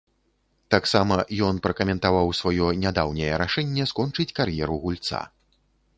[0.75, 1.17] Таксама
[1.47, 5.25] ён пракаментаваў сваё нядаўняе рашэнне скончыць кар'еру гульца.